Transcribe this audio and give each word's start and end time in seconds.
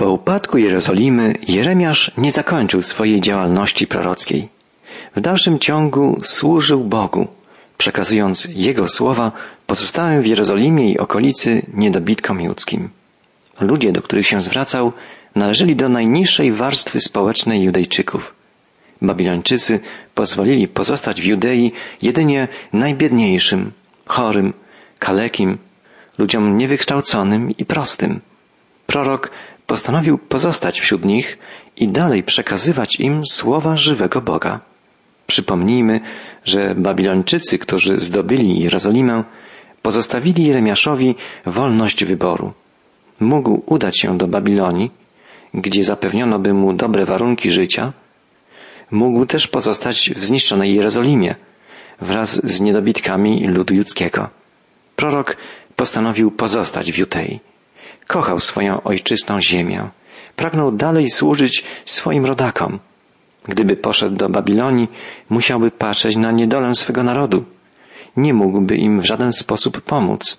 Po 0.00 0.10
upadku 0.10 0.58
Jerozolimy 0.58 1.34
Jeremiasz 1.48 2.10
nie 2.16 2.32
zakończył 2.32 2.82
swojej 2.82 3.20
działalności 3.20 3.86
prorockiej. 3.86 4.48
W 5.16 5.20
dalszym 5.20 5.58
ciągu 5.58 6.18
służył 6.22 6.84
Bogu, 6.84 7.26
przekazując 7.78 8.48
Jego 8.54 8.88
słowa 8.88 9.32
pozostałym 9.66 10.22
w 10.22 10.26
Jerozolimie 10.26 10.92
i 10.92 10.98
okolicy 10.98 11.62
niedobitkom 11.74 12.40
judzkim. 12.40 12.90
Ludzie, 13.60 13.92
do 13.92 14.02
których 14.02 14.26
się 14.26 14.40
zwracał, 14.40 14.92
należeli 15.34 15.76
do 15.76 15.88
najniższej 15.88 16.52
warstwy 16.52 17.00
społecznej 17.00 17.62
Judejczyków. 17.62 18.34
Babilończycy 19.02 19.80
pozwolili 20.14 20.68
pozostać 20.68 21.20
w 21.22 21.24
Judei 21.24 21.72
jedynie 22.02 22.48
najbiedniejszym, 22.72 23.72
chorym, 24.06 24.52
kalekim, 24.98 25.58
ludziom 26.18 26.58
niewykształconym 26.58 27.50
i 27.50 27.64
prostym. 27.64 28.20
Prorok 28.90 29.30
postanowił 29.70 30.18
pozostać 30.18 30.80
wśród 30.80 31.04
nich 31.04 31.38
i 31.76 31.88
dalej 31.88 32.22
przekazywać 32.22 33.00
im 33.00 33.26
słowa 33.26 33.76
żywego 33.76 34.20
Boga. 34.20 34.60
Przypomnijmy, 35.26 36.00
że 36.44 36.74
Babilończycy, 36.74 37.58
którzy 37.58 38.00
zdobyli 38.00 38.60
Jerozolimę, 38.60 39.24
pozostawili 39.82 40.46
Jeremiaszowi 40.46 41.14
wolność 41.46 42.04
wyboru. 42.04 42.52
Mógł 43.20 43.62
udać 43.66 44.00
się 44.00 44.18
do 44.18 44.26
Babilonii, 44.26 44.90
gdzie 45.54 45.84
zapewniono 45.84 46.38
by 46.38 46.54
mu 46.54 46.72
dobre 46.72 47.04
warunki 47.04 47.50
życia, 47.50 47.92
mógł 48.90 49.26
też 49.26 49.46
pozostać 49.46 50.10
w 50.16 50.24
zniszczonej 50.24 50.74
Jerozolimie 50.74 51.34
wraz 52.00 52.40
z 52.44 52.60
niedobitkami 52.60 53.48
ludu 53.48 53.74
judzkiego. 53.74 54.28
Prorok 54.96 55.36
postanowił 55.76 56.30
pozostać 56.30 56.92
w 56.92 56.98
Jutei. 56.98 57.40
Kochał 58.06 58.38
swoją 58.38 58.82
ojczystą 58.82 59.40
ziemię. 59.40 59.88
Pragnął 60.36 60.72
dalej 60.72 61.10
służyć 61.10 61.64
swoim 61.84 62.24
rodakom. 62.26 62.78
Gdyby 63.44 63.76
poszedł 63.76 64.16
do 64.16 64.28
Babilonii, 64.28 64.88
musiałby 65.28 65.70
patrzeć 65.70 66.16
na 66.16 66.32
niedolę 66.32 66.74
swego 66.74 67.02
narodu. 67.02 67.44
Nie 68.16 68.34
mógłby 68.34 68.76
im 68.76 69.00
w 69.00 69.06
żaden 69.06 69.32
sposób 69.32 69.80
pomóc. 69.80 70.38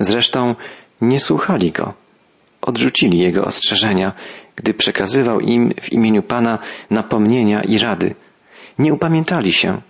Zresztą 0.00 0.54
nie 1.00 1.20
słuchali 1.20 1.72
go. 1.72 1.94
Odrzucili 2.60 3.18
jego 3.18 3.44
ostrzeżenia, 3.44 4.12
gdy 4.56 4.74
przekazywał 4.74 5.40
im 5.40 5.74
w 5.80 5.92
imieniu 5.92 6.22
Pana 6.22 6.58
napomnienia 6.90 7.62
i 7.62 7.78
rady. 7.78 8.14
Nie 8.78 8.94
upamiętali 8.94 9.52
się. 9.52 9.80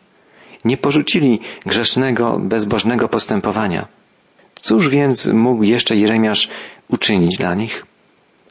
Nie 0.64 0.76
porzucili 0.76 1.40
grzesznego, 1.66 2.38
bezbożnego 2.38 3.08
postępowania. 3.08 3.88
Cóż 4.54 4.88
więc 4.88 5.26
mógł 5.26 5.62
jeszcze 5.62 5.96
Jeremiasz 5.96 6.48
uczynić 6.88 7.36
dla 7.36 7.54
nich? 7.54 7.86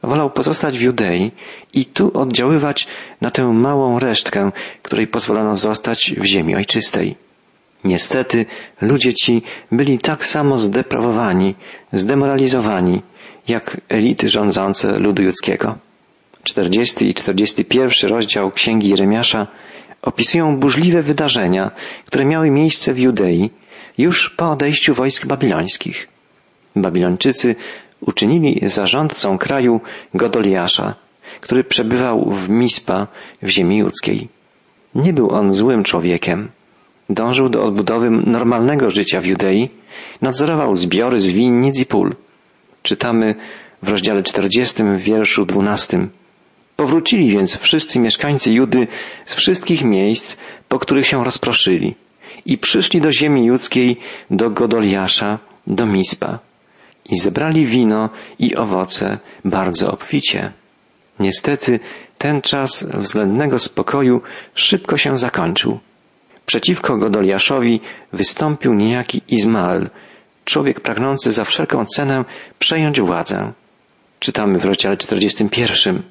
Wolał 0.04 0.30
pozostać 0.30 0.78
w 0.78 0.82
Judei 0.82 1.32
i 1.74 1.86
tu 1.86 2.18
oddziaływać 2.20 2.88
na 3.22 3.32
tę 3.32 3.44
małą 3.44 4.00
resztkę, 4.00 4.52
której 4.82 5.08
pozwolono 5.08 5.56
zostać 5.56 6.14
w 6.18 6.24
ziemi 6.26 6.56
ojczystej. 6.56 7.16
Niestety 7.84 8.46
ludzie 8.82 9.14
ci 9.14 9.42
byli 9.72 10.00
tak 10.00 10.26
samo 10.26 10.58
zdeprawowani, 10.58 11.56
zdemoralizowani, 11.94 13.02
jak 13.48 13.82
elity 13.90 14.30
rządzące 14.30 15.00
ludu 15.00 15.24
judzkiego. 15.24 15.78
40 16.44 17.10
i 17.10 17.14
41 17.14 18.10
rozdział 18.10 18.52
Księgi 18.52 18.90
Jeremiasza 18.90 19.48
opisują 20.02 20.58
burzliwe 20.58 21.02
wydarzenia, 21.02 21.72
które 22.06 22.26
miały 22.26 22.52
miejsce 22.52 22.94
w 22.94 23.00
Judei 23.00 23.50
już 23.98 24.30
po 24.30 24.52
odejściu 24.52 24.94
wojsk 24.94 25.26
babilońskich. 25.26 26.08
Babilończycy 26.76 27.56
uczynili 28.08 28.62
zarządcą 28.64 29.38
kraju 29.38 29.82
Godoliasza, 30.14 30.96
który 31.42 31.64
przebywał 31.64 32.32
w 32.32 32.50
Mispa 32.50 33.08
w 33.42 33.50
ziemi 33.50 33.78
judzkiej. 33.78 34.28
Nie 34.96 35.14
był 35.14 35.32
on 35.32 35.54
złym 35.54 35.84
człowiekiem. 35.84 36.50
Dążył 37.10 37.50
do 37.50 37.64
odbudowy 37.64 38.10
normalnego 38.10 38.90
życia 38.90 39.22
w 39.22 39.26
Judei, 39.26 39.70
nadzorował 40.22 40.76
zbiory 40.76 41.22
z 41.22 41.32
winnic 41.32 41.80
i 41.80 41.86
pól. 41.86 42.16
Czytamy 42.84 43.36
w 43.84 43.90
rozdziale 43.90 44.24
40 44.24 44.84
w 44.84 45.02
wierszu 45.02 45.46
12. 45.46 46.08
Powrócili 46.76 47.30
więc 47.30 47.58
wszyscy 47.58 48.00
mieszkańcy 48.00 48.54
Judy 48.54 48.88
z 49.26 49.34
wszystkich 49.34 49.84
miejsc, 49.84 50.38
po 50.70 50.80
których 50.80 51.08
się 51.08 51.24
rozproszyli 51.24 51.96
i 52.46 52.58
przyszli 52.58 53.02
do 53.02 53.12
ziemi 53.12 53.46
judzkiej, 53.46 53.98
do 54.32 54.50
Godoliasza, 54.50 55.40
do 55.68 55.86
Mispa 55.86 56.40
i 57.06 57.18
zebrali 57.18 57.66
wino 57.66 58.10
i 58.40 58.56
owoce 58.56 59.20
bardzo 59.46 59.92
obficie. 59.92 60.52
Niestety 61.20 61.80
ten 62.18 62.42
czas 62.42 62.86
względnego 62.94 63.60
spokoju 63.60 64.22
szybko 64.54 64.98
się 64.98 65.18
zakończył. 65.18 65.80
Przeciwko 66.46 66.98
Godoliaszowi 66.98 67.82
wystąpił 68.14 68.74
niejaki 68.74 69.22
Izmael, 69.28 69.90
człowiek 70.46 70.82
pragnący 70.82 71.32
za 71.32 71.44
wszelką 71.44 71.86
cenę 71.86 72.26
przejąć 72.60 73.02
władzę. 73.02 73.54
Czytamy 74.20 74.60
w 74.60 74.66
rozdziale 74.66 74.98
41. 74.98 76.04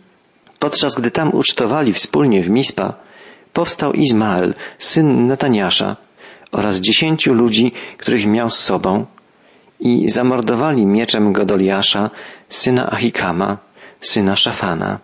Podczas 0.59 0.94
gdy 0.94 1.11
tam 1.11 1.34
ucztowali 1.34 1.93
wspólnie 1.93 2.43
w 2.43 2.50
Mispa, 2.50 2.94
powstał 3.53 3.93
Izmael, 3.93 4.55
syn 4.78 5.26
Netaniasza 5.26 5.97
oraz 6.53 6.76
dziesięciu 6.76 7.34
ludzi, 7.34 7.72
których 7.99 8.26
miał 8.26 8.50
z 8.50 8.59
sobą 8.59 9.06
i 9.84 10.09
zamordowali 10.09 10.87
mieczem 10.87 11.33
Godoliasza, 11.33 12.11
syna 12.49 12.91
Achikama, 12.91 13.59
syna 14.00 14.37
Szafana. 14.37 14.99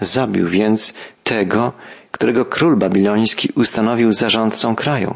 Zabił 0.00 0.48
więc 0.48 0.94
tego, 1.24 1.72
którego 2.10 2.44
król 2.44 2.76
babiloński 2.76 3.48
ustanowił 3.54 4.12
zarządcą 4.12 4.76
kraju. 4.76 5.14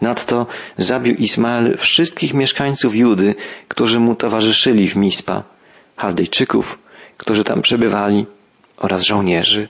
Nadto 0.00 0.46
zabił 0.78 1.14
Ismael 1.14 1.76
wszystkich 1.78 2.34
mieszkańców 2.34 2.96
Judy, 2.96 3.34
którzy 3.68 4.00
mu 4.00 4.14
towarzyszyli 4.14 4.88
w 4.88 4.96
Mispa, 4.96 5.42
Chaldejczyków, 5.96 6.78
którzy 7.16 7.44
tam 7.44 7.62
przebywali, 7.62 8.26
oraz 8.76 9.02
żołnierzy. 9.02 9.68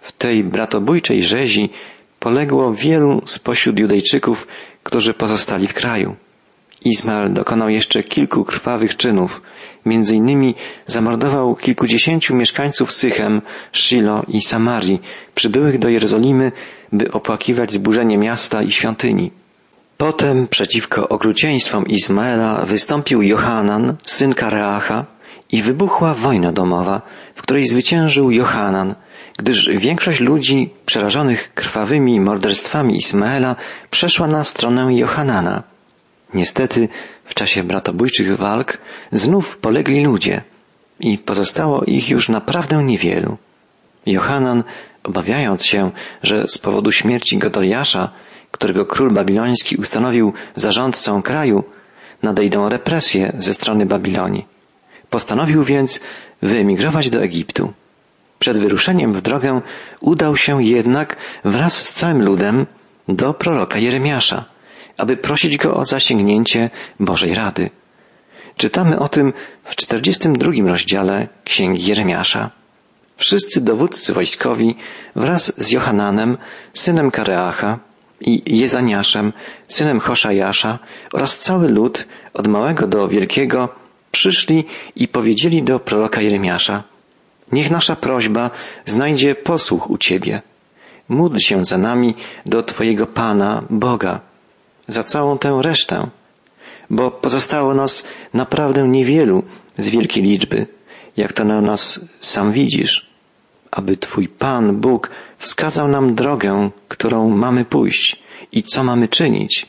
W 0.00 0.12
tej 0.12 0.44
bratobójczej 0.44 1.22
rzezi 1.22 1.70
poległo 2.18 2.74
wielu 2.74 3.22
spośród 3.24 3.78
Judejczyków, 3.78 4.46
którzy 4.82 5.14
pozostali 5.14 5.68
w 5.68 5.74
kraju. 5.74 6.16
Izmael 6.84 7.32
dokonał 7.32 7.68
jeszcze 7.68 8.02
kilku 8.02 8.44
krwawych 8.44 8.96
czynów. 8.96 9.42
Między 9.86 10.16
innymi 10.16 10.54
zamordował 10.86 11.56
kilkudziesięciu 11.56 12.36
mieszkańców 12.36 12.92
Sychem, 12.92 13.42
Shilo 13.72 14.22
i 14.28 14.40
Samarii, 14.40 15.00
przybyłych 15.34 15.78
do 15.78 15.88
Jerozolimy, 15.88 16.52
by 16.92 17.12
opłakiwać 17.12 17.72
zburzenie 17.72 18.18
miasta 18.18 18.62
i 18.62 18.70
świątyni. 18.70 19.30
Potem 19.96 20.48
przeciwko 20.48 21.08
okrucieństwom 21.08 21.86
Izmaela 21.86 22.62
wystąpił 22.66 23.22
Johanan, 23.22 23.96
syn 24.06 24.34
Kareacha, 24.34 25.06
i 25.52 25.62
wybuchła 25.62 26.14
wojna 26.14 26.52
domowa, 26.52 27.02
w 27.34 27.42
której 27.42 27.66
zwyciężył 27.66 28.30
Johanan, 28.30 28.94
gdyż 29.38 29.68
większość 29.68 30.20
ludzi 30.20 30.70
przerażonych 30.86 31.54
krwawymi 31.54 32.20
morderstwami 32.20 32.96
Ismaela 32.96 33.56
przeszła 33.90 34.26
na 34.26 34.44
stronę 34.44 34.94
Johanana. 34.96 35.69
Niestety 36.34 36.88
w 37.24 37.34
czasie 37.34 37.64
bratobójczych 37.64 38.36
walk 38.36 38.78
znów 39.12 39.56
polegli 39.56 40.04
ludzie 40.04 40.42
i 41.00 41.18
pozostało 41.18 41.84
ich 41.84 42.10
już 42.10 42.28
naprawdę 42.28 42.84
niewielu. 42.84 43.36
Johanan, 44.06 44.64
obawiając 45.02 45.66
się, 45.66 45.90
że 46.22 46.48
z 46.48 46.58
powodu 46.58 46.92
śmierci 46.92 47.38
Godoliasza, 47.38 48.10
którego 48.50 48.86
król 48.86 49.10
babiloński 49.10 49.76
ustanowił 49.76 50.32
zarządcą 50.54 51.22
kraju, 51.22 51.64
nadejdą 52.22 52.68
represje 52.68 53.32
ze 53.38 53.54
strony 53.54 53.86
Babilonii. 53.86 54.46
Postanowił 55.10 55.64
więc 55.64 56.00
wyemigrować 56.42 57.10
do 57.10 57.22
Egiptu. 57.22 57.72
Przed 58.38 58.58
wyruszeniem 58.58 59.12
w 59.12 59.20
drogę 59.20 59.60
udał 60.00 60.36
się 60.36 60.64
jednak 60.64 61.16
wraz 61.44 61.88
z 61.88 61.92
całym 61.94 62.22
ludem 62.22 62.66
do 63.08 63.34
proroka 63.34 63.78
Jeremiasza, 63.78 64.44
aby 65.00 65.16
prosić 65.16 65.56
go 65.56 65.74
o 65.74 65.84
zasięgnięcie 65.84 66.70
Bożej 67.00 67.34
Rady. 67.34 67.70
Czytamy 68.56 68.98
o 68.98 69.08
tym 69.08 69.32
w 69.64 69.76
42 69.76 70.52
rozdziale 70.66 71.28
Księgi 71.44 71.86
Jeremiasza. 71.86 72.50
Wszyscy 73.16 73.60
dowódcy 73.60 74.12
wojskowi 74.12 74.76
wraz 75.16 75.52
z 75.64 75.70
Johananem, 75.70 76.38
synem 76.72 77.10
Kareacha 77.10 77.78
i 78.20 78.58
Jezaniaszem, 78.58 79.32
synem 79.68 80.00
Hoszajasza 80.00 80.78
oraz 81.12 81.38
cały 81.38 81.68
lud 81.68 82.06
od 82.34 82.46
małego 82.46 82.86
do 82.86 83.08
wielkiego 83.08 83.68
przyszli 84.10 84.64
i 84.96 85.08
powiedzieli 85.08 85.62
do 85.62 85.80
proroka 85.80 86.20
Jeremiasza, 86.20 86.82
niech 87.52 87.70
nasza 87.70 87.96
prośba 87.96 88.50
znajdzie 88.86 89.34
posłuch 89.34 89.90
u 89.90 89.98
Ciebie. 89.98 90.42
Módl 91.08 91.38
się 91.38 91.64
za 91.64 91.78
nami 91.78 92.14
do 92.46 92.62
Twojego 92.62 93.06
Pana, 93.06 93.62
Boga, 93.70 94.20
za 94.88 95.02
całą 95.04 95.38
tę 95.38 95.60
resztę, 95.62 96.10
bo 96.90 97.10
pozostało 97.10 97.74
nas 97.74 98.08
naprawdę 98.34 98.88
niewielu 98.88 99.42
z 99.78 99.90
wielkiej 99.90 100.22
liczby, 100.22 100.66
jak 101.16 101.32
to 101.32 101.44
na 101.44 101.60
nas 101.60 102.00
sam 102.20 102.52
widzisz, 102.52 103.10
aby 103.70 103.96
Twój 103.96 104.28
Pan 104.28 104.76
Bóg 104.76 105.10
wskazał 105.38 105.88
nam 105.88 106.14
drogę, 106.14 106.70
którą 106.88 107.30
mamy 107.30 107.64
pójść 107.64 108.22
i 108.52 108.62
co 108.62 108.84
mamy 108.84 109.08
czynić. 109.08 109.66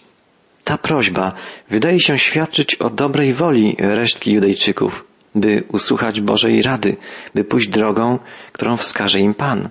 Ta 0.63 0.77
prośba 0.77 1.33
wydaje 1.69 1.99
się 1.99 2.17
świadczyć 2.17 2.75
o 2.75 2.89
dobrej 2.89 3.33
woli 3.33 3.75
resztki 3.79 4.31
Judejczyków, 4.31 5.05
by 5.35 5.63
usłuchać 5.67 6.21
Bożej 6.21 6.61
rady, 6.61 6.97
by 7.35 7.43
pójść 7.43 7.69
drogą, 7.69 8.19
którą 8.51 8.77
wskaże 8.77 9.19
im 9.19 9.33
Pan. 9.33 9.69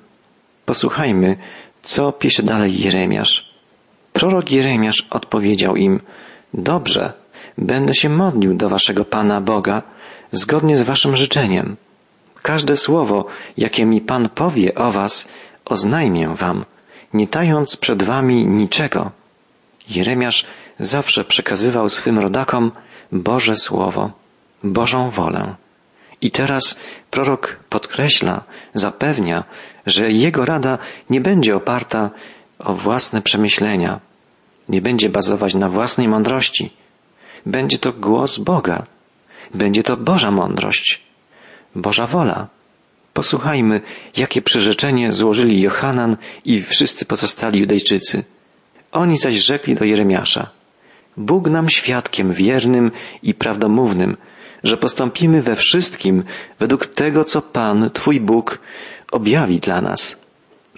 Posłuchajmy, 0.67 1.37
co 1.83 2.13
pisze 2.13 2.43
dalej 2.43 2.81
Jeremiasz. 2.81 3.50
Prorok 4.21 4.51
Jeremiasz 4.51 5.07
odpowiedział 5.11 5.77
im, 5.77 6.01
dobrze, 6.55 7.13
będę 7.59 7.95
się 7.95 8.09
modlił 8.09 8.55
do 8.55 8.69
waszego 8.69 9.05
Pana 9.05 9.41
Boga, 9.41 9.83
zgodnie 10.33 10.77
z 10.77 10.83
waszym 10.83 11.17
życzeniem. 11.17 11.77
Każde 12.43 12.77
słowo, 12.77 13.27
jakie 13.57 13.87
mi 13.87 14.01
Pan 14.01 14.29
powie 14.29 14.75
o 14.75 14.93
was, 14.93 15.29
oznajmię 15.65 16.29
wam, 16.29 16.65
nie 17.15 17.29
tając 17.29 17.77
przed 17.77 18.03
wami 18.03 18.47
niczego. 18.47 19.11
Jeremiasz 19.89 20.47
zawsze 20.81 21.25
przekazywał 21.25 21.89
swym 21.89 22.19
rodakom 22.19 22.73
Boże 23.13 23.57
Słowo, 23.57 24.11
Bożą 24.65 25.11
wolę. 25.11 25.55
I 26.21 26.31
teraz 26.31 26.81
prorok 27.11 27.61
podkreśla, 27.69 28.45
zapewnia, 28.75 29.45
że 29.87 30.11
jego 30.11 30.45
rada 30.45 30.79
nie 31.11 31.21
będzie 31.21 31.57
oparta 31.57 32.11
o 32.59 32.75
własne 32.75 33.23
przemyślenia, 33.23 34.01
nie 34.69 34.83
będzie 34.83 35.09
bazować 35.09 35.55
na 35.55 35.69
własnej 35.69 36.09
mądrości. 36.09 36.71
Będzie 37.47 37.79
to 37.79 37.93
głos 37.93 38.39
Boga, 38.39 38.87
będzie 39.55 39.83
to 39.83 39.97
Boża 39.97 40.31
mądrość, 40.31 41.03
Boża 41.75 42.07
wola. 42.07 42.49
Posłuchajmy, 43.13 43.81
jakie 44.17 44.43
przyrzeczenie 44.43 45.13
złożyli 45.13 45.61
Johanan 45.61 46.17
i 46.45 46.63
wszyscy 46.63 47.05
pozostali 47.05 47.61
Judejczycy. 47.61 48.25
Oni 48.93 49.17
zaś 49.17 49.35
rzekli 49.35 49.75
do 49.75 49.85
Jeremiasza, 49.85 50.51
Bóg 51.17 51.51
nam 51.51 51.69
świadkiem 51.69 52.33
wiernym 52.33 52.91
i 53.23 53.35
prawdomównym, 53.35 54.17
że 54.65 54.77
postąpimy 54.77 55.43
we 55.43 55.57
wszystkim 55.57 56.25
według 56.59 56.87
tego, 56.87 57.25
co 57.25 57.43
Pan, 57.43 57.91
Twój 57.91 58.21
Bóg, 58.21 58.59
objawi 59.13 59.59
dla 59.59 59.81
nas. 59.81 60.21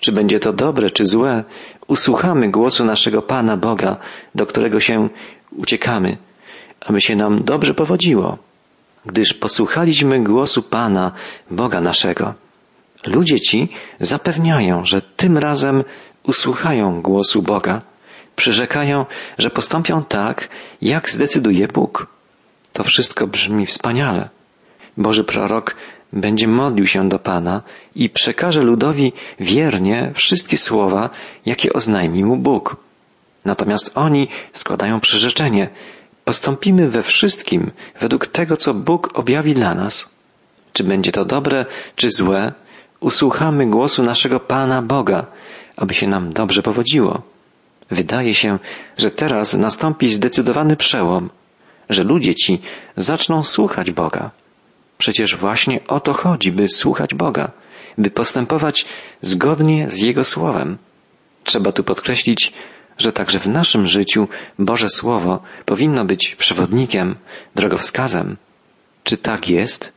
Czy 0.00 0.12
będzie 0.12 0.40
to 0.40 0.52
dobre, 0.52 0.90
czy 0.90 1.04
złe, 1.04 1.44
usłuchamy 1.86 2.50
głosu 2.50 2.84
naszego 2.84 3.22
Pana 3.22 3.56
Boga, 3.56 3.96
do 4.34 4.46
którego 4.46 4.80
się 4.80 5.08
uciekamy, 5.56 6.16
aby 6.80 7.00
się 7.00 7.16
nam 7.16 7.44
dobrze 7.44 7.74
powodziło, 7.74 8.38
gdyż 9.06 9.34
posłuchaliśmy 9.34 10.24
głosu 10.24 10.62
Pana, 10.62 11.12
Boga 11.50 11.80
naszego. 11.80 12.34
Ludzie 13.06 13.40
ci 13.40 13.68
zapewniają, 14.00 14.84
że 14.84 15.02
tym 15.02 15.38
razem 15.38 15.84
usłuchają 16.22 17.02
głosu 17.02 17.42
Boga, 17.42 17.82
przyrzekają, 18.36 19.06
że 19.38 19.50
postąpią 19.50 20.04
tak, 20.04 20.48
jak 20.82 21.10
zdecyduje 21.10 21.68
Bóg. 21.68 22.06
To 22.72 22.84
wszystko 22.84 23.26
brzmi 23.26 23.66
wspaniale. 23.66 24.28
Boży 24.96 25.24
prorok 25.24 25.76
będzie 26.12 26.48
modlił 26.48 26.86
się 26.86 27.08
do 27.08 27.18
Pana 27.18 27.62
i 27.94 28.10
przekaże 28.10 28.62
ludowi 28.62 29.12
wiernie 29.40 30.10
wszystkie 30.14 30.56
słowa, 30.56 31.10
jakie 31.46 31.72
oznajmi 31.72 32.24
mu 32.24 32.36
Bóg. 32.36 32.76
Natomiast 33.44 33.92
oni 33.94 34.28
składają 34.52 35.00
przyrzeczenie. 35.00 35.68
Postąpimy 36.24 36.90
we 36.90 37.02
wszystkim 37.02 37.70
według 38.00 38.26
tego, 38.26 38.56
co 38.56 38.74
Bóg 38.74 39.18
objawi 39.18 39.54
dla 39.54 39.74
nas. 39.74 40.16
Czy 40.72 40.84
będzie 40.84 41.12
to 41.12 41.24
dobre, 41.24 41.66
czy 41.96 42.10
złe, 42.10 42.52
usłuchamy 43.00 43.66
głosu 43.66 44.02
naszego 44.02 44.40
Pana 44.40 44.82
Boga, 44.82 45.26
aby 45.76 45.94
się 45.94 46.06
nam 46.08 46.32
dobrze 46.32 46.62
powodziło. 46.62 47.22
Wydaje 47.90 48.34
się, 48.34 48.58
że 48.98 49.10
teraz 49.10 49.54
nastąpi 49.54 50.08
zdecydowany 50.08 50.76
przełom, 50.76 51.30
że 51.90 52.04
ludzie 52.04 52.34
ci 52.34 52.62
zaczną 52.96 53.42
słuchać 53.42 53.90
Boga. 53.90 54.30
Przecież 55.02 55.36
właśnie 55.36 55.80
o 55.88 56.00
to 56.00 56.12
chodzi, 56.12 56.52
by 56.52 56.68
słuchać 56.68 57.14
Boga, 57.14 57.50
by 57.98 58.10
postępować 58.10 58.86
zgodnie 59.20 59.90
z 59.90 60.00
Jego 60.00 60.24
Słowem. 60.24 60.78
Trzeba 61.44 61.72
tu 61.72 61.84
podkreślić, 61.84 62.52
że 62.98 63.12
także 63.12 63.40
w 63.40 63.46
naszym 63.46 63.86
życiu 63.86 64.28
Boże 64.58 64.88
Słowo 64.88 65.42
powinno 65.64 66.04
być 66.04 66.34
przewodnikiem, 66.34 67.16
drogowskazem. 67.54 68.36
Czy 69.04 69.16
tak 69.16 69.48
jest? 69.48 69.92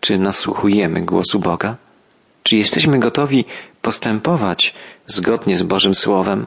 Czy 0.00 0.18
nasłuchujemy 0.18 1.02
głosu 1.02 1.38
Boga? 1.38 1.76
Czy 2.42 2.56
jesteśmy 2.56 2.98
gotowi 2.98 3.44
postępować 3.82 4.74
zgodnie 5.06 5.56
z 5.56 5.62
Bożym 5.62 5.94
Słowem? 5.94 6.46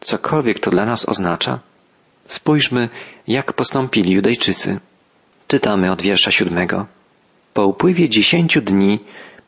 Cokolwiek 0.00 0.58
to 0.58 0.70
dla 0.70 0.86
nas 0.86 1.08
oznacza? 1.08 1.58
Spójrzmy, 2.24 2.88
jak 3.26 3.52
postąpili 3.52 4.12
Judejczycy. 4.12 4.80
Czytamy 5.48 5.92
od 5.92 6.02
wiersza 6.02 6.30
siódmego. 6.30 6.86
Po 7.54 7.66
upływie 7.66 8.08
dziesięciu 8.08 8.60
dni 8.60 9.00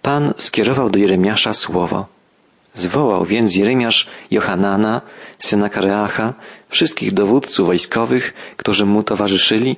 Pan 0.02 0.34
skierował 0.36 0.90
do 0.90 0.98
Jeremiasza 0.98 1.52
słowo. 1.52 2.06
Zwołał 2.74 3.24
więc 3.24 3.56
Jeremiasz 3.56 4.08
Johanana, 4.30 5.00
syna 5.38 5.68
Kareacha, 5.68 6.34
wszystkich 6.68 7.12
dowódców 7.12 7.66
wojskowych, 7.66 8.34
którzy 8.56 8.86
mu 8.86 9.02
towarzyszyli, 9.02 9.76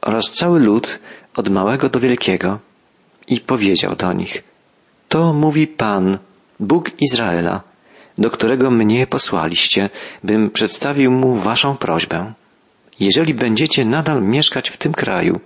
oraz 0.00 0.32
cały 0.32 0.60
lud, 0.60 0.98
od 1.36 1.48
małego 1.48 1.88
do 1.88 2.00
wielkiego, 2.00 2.58
i 3.28 3.40
powiedział 3.40 3.96
do 3.96 4.12
nich, 4.12 4.42
to 5.08 5.32
mówi 5.32 5.66
Pan, 5.66 6.18
Bóg 6.60 6.90
Izraela, 7.00 7.62
do 8.18 8.30
którego 8.30 8.70
mnie 8.70 9.06
posłaliście, 9.06 9.90
bym 10.24 10.50
przedstawił 10.50 11.10
mu 11.10 11.34
waszą 11.34 11.76
prośbę. 11.76 12.32
Jeżeli 13.00 13.34
będziecie 13.34 13.84
nadal 13.84 14.22
mieszkać 14.22 14.70
w 14.70 14.76
tym 14.76 14.92
kraju, 14.92 15.40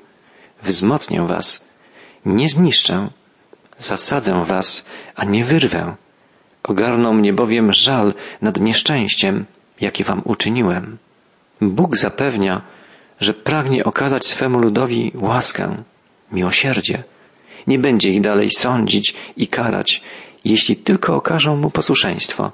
wzmocnię 0.62 1.22
was, 1.26 1.65
nie 2.26 2.48
zniszczę, 2.48 3.08
zasadzę 3.78 4.44
was, 4.44 4.88
a 5.14 5.24
nie 5.24 5.44
wyrwę. 5.44 5.96
Ogarnął 6.62 7.14
mnie 7.14 7.32
bowiem 7.32 7.72
żal 7.72 8.14
nad 8.42 8.60
nieszczęściem, 8.60 9.46
jakie 9.80 10.04
wam 10.04 10.22
uczyniłem. 10.24 10.98
Bóg 11.60 11.96
zapewnia, 11.96 12.62
że 13.20 13.34
pragnie 13.34 13.84
okazać 13.84 14.26
swemu 14.26 14.58
ludowi 14.58 15.12
łaskę, 15.14 15.82
miłosierdzie. 16.32 17.04
Nie 17.66 17.78
będzie 17.78 18.10
ich 18.10 18.20
dalej 18.20 18.50
sądzić 18.50 19.14
i 19.36 19.48
karać, 19.48 20.02
jeśli 20.44 20.76
tylko 20.76 21.14
okażą 21.14 21.56
mu 21.56 21.70
posłuszeństwo. 21.70 22.52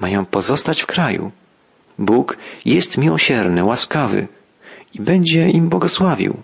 Mają 0.00 0.26
pozostać 0.26 0.82
w 0.82 0.86
kraju. 0.86 1.30
Bóg 1.98 2.36
jest 2.64 2.98
miłosierny, 2.98 3.64
łaskawy 3.64 4.28
i 4.94 5.00
będzie 5.00 5.48
im 5.48 5.68
błogosławił. 5.68 6.42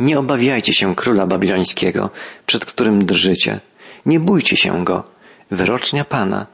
Nie 0.00 0.18
obawiajcie 0.18 0.72
się 0.72 0.94
króla 0.94 1.26
babilońskiego, 1.26 2.10
przed 2.46 2.64
którym 2.64 3.04
drżycie. 3.04 3.60
Nie 4.06 4.20
bójcie 4.20 4.56
się 4.56 4.84
go, 4.84 5.04
wyrocznia 5.50 6.04
Pana, 6.04 6.46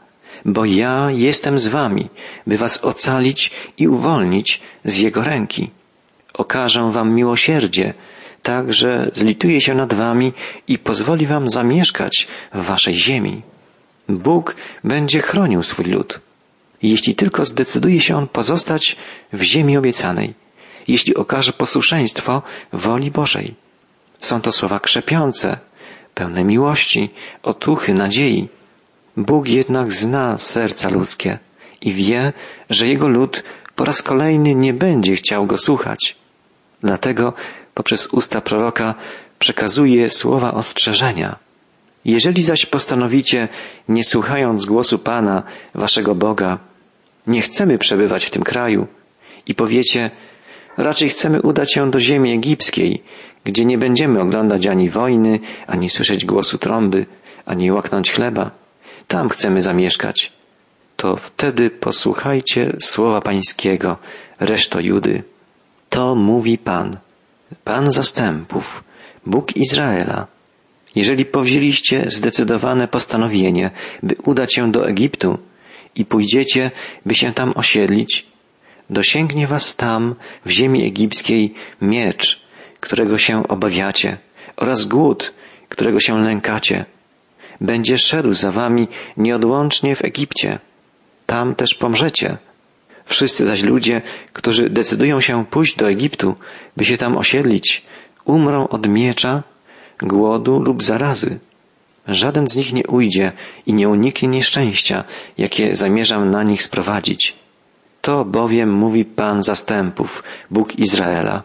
bo 0.45 0.65
ja 0.65 1.11
jestem 1.11 1.59
z 1.59 1.69
wami, 1.69 2.11
by 2.47 2.57
was 2.57 2.85
ocalić 2.85 3.51
i 3.79 3.89
uwolnić 3.89 4.61
z 4.85 4.99
jego 4.99 5.23
ręki. 5.23 5.71
Okażę 6.35 6.91
wam 6.93 7.15
miłosierdzie, 7.15 7.95
tak 8.43 8.75
że 8.75 9.11
zlituje 9.13 9.61
się 9.61 9.75
nad 9.75 9.95
wami 9.95 10.33
i 10.69 10.79
pozwoli 10.79 11.27
wam 11.27 11.49
zamieszkać 11.49 12.29
w 12.55 12.65
waszej 12.65 12.95
ziemi. 12.95 13.43
Bóg 14.09 14.57
będzie 14.85 15.21
chronił 15.21 15.63
swój 15.63 15.85
lud, 15.85 16.21
jeśli 16.83 17.15
tylko 17.15 17.45
zdecyduje 17.45 18.01
się 18.01 18.17
on 18.17 18.29
pozostać 18.29 18.97
w 19.33 19.43
ziemi 19.43 19.77
obiecanej, 19.77 20.35
jeśli 20.89 21.15
okaże 21.15 21.53
posłuszeństwo 21.53 22.43
woli 22.73 23.11
Bożej. 23.11 23.55
Są 24.19 24.41
to 24.41 24.53
słowa 24.53 24.81
krzepiące, 24.81 25.59
pełne 26.15 26.45
miłości, 26.45 27.11
otuchy, 27.43 27.95
nadziei. 27.95 28.49
Bóg 29.17 29.49
jednak 29.49 29.93
zna 29.93 30.39
serca 30.39 30.89
ludzkie 30.89 31.39
i 31.81 31.93
wie, 31.93 32.33
że 32.71 32.87
jego 32.87 33.09
lud 33.09 33.43
po 33.77 33.85
raz 33.85 34.03
kolejny 34.03 34.55
nie 34.55 34.73
będzie 34.73 35.17
chciał 35.17 35.47
go 35.47 35.59
słuchać. 35.59 36.17
Dlatego 36.81 37.33
poprzez 37.75 38.07
usta 38.07 38.41
proroka 38.41 38.95
przekazuje 39.39 40.11
słowa 40.11 40.55
ostrzeżenia. 40.55 41.39
Jeżeli 42.05 42.43
zaś 42.43 42.67
postanowicie, 42.67 43.49
nie 43.89 44.05
słuchając 44.05 44.65
głosu 44.65 44.99
Pana, 44.99 45.43
waszego 45.75 46.15
Boga, 46.15 46.59
nie 47.27 47.41
chcemy 47.41 47.79
przebywać 47.79 48.25
w 48.25 48.31
tym 48.31 48.43
kraju 48.43 48.87
i 49.47 49.55
powiecie, 49.55 50.11
raczej 50.77 51.09
chcemy 51.09 51.43
udać 51.43 51.75
się 51.75 51.91
do 51.91 52.01
ziemi 52.01 52.33
egipskiej, 52.33 53.03
gdzie 53.45 53.65
nie 53.65 53.79
będziemy 53.79 54.21
oglądać 54.21 54.67
ani 54.67 54.91
wojny, 54.91 55.41
ani 55.67 55.91
słyszeć 55.91 56.25
głosu 56.25 56.59
trąby, 56.59 57.07
ani 57.47 57.73
łaknąć 57.73 58.13
chleba. 58.13 58.51
Tam 59.09 59.29
chcemy 59.29 59.63
zamieszkać. 59.63 60.33
To 60.97 61.17
wtedy 61.17 61.71
posłuchajcie 61.71 62.77
słowa 62.81 63.21
Pańskiego, 63.21 63.97
reszto 64.41 64.81
Judy. 64.81 65.23
To 65.91 66.15
mówi 66.15 66.59
Pan, 66.59 66.97
Pan 67.65 67.93
zastępów, 67.93 68.85
Bóg 69.27 69.57
Izraela. 69.57 70.27
Jeżeli 70.95 71.25
powzięliście 71.25 72.05
zdecydowane 72.07 72.89
postanowienie, 72.89 73.71
by 74.03 74.15
udać 74.25 74.55
się 74.55 74.71
do 74.73 74.89
Egiptu 74.89 75.39
i 75.95 76.05
pójdziecie, 76.05 76.71
by 77.07 77.15
się 77.15 77.33
tam 77.33 77.53
osiedlić, 77.57 78.27
dosięgnie 78.91 79.47
was 79.47 79.77
tam, 79.77 80.15
w 80.45 80.51
ziemi 80.51 80.87
egipskiej, 80.87 81.55
miecz, 81.81 82.41
którego 82.81 83.19
się 83.19 83.49
obawiacie, 83.49 84.19
oraz 84.57 84.85
głód, 84.85 85.33
którego 85.69 86.01
się 86.01 86.19
lękacie. 86.19 86.85
Będzie 87.61 87.99
szedł 87.99 88.33
za 88.33 88.51
wami 88.51 88.89
nieodłącznie 89.17 89.97
w 89.97 90.05
Egipcie. 90.05 90.59
Tam 91.27 91.55
też 91.55 91.75
pomrzecie. 91.75 92.39
Wszyscy 93.05 93.47
zaś 93.47 93.63
ludzie, 93.63 94.03
którzy 94.33 94.71
decydują 94.71 95.21
się 95.21 95.45
pójść 95.47 95.77
do 95.77 95.89
Egiptu, 95.89 96.35
by 96.77 96.85
się 96.85 96.97
tam 96.97 97.17
osiedlić, 97.17 97.83
umrą 98.25 98.69
od 98.69 98.89
miecza, 98.89 99.43
głodu 100.03 100.61
lub 100.61 100.83
zarazy. 100.83 101.41
Żaden 102.09 102.49
z 102.49 102.57
nich 102.57 102.73
nie 102.73 102.87
ujdzie 102.87 103.33
i 103.67 103.75
nie 103.75 103.89
uniknie 103.89 104.29
nieszczęścia, 104.29 105.05
jakie 105.39 105.77
zamierzam 105.77 106.31
na 106.31 106.43
nich 106.43 106.63
sprowadzić. 106.63 107.44
To 108.05 108.25
bowiem 108.25 108.73
mówi 108.73 109.05
Pan 109.05 109.43
zastępów, 109.43 110.23
Bóg 110.51 110.79
Izraela. 110.79 111.43